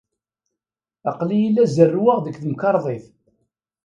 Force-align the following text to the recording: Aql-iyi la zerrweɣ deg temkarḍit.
Aql-iyi 1.09 1.49
la 1.51 1.65
zerrweɣ 1.75 2.17
deg 2.21 2.35
temkarḍit. 2.41 3.05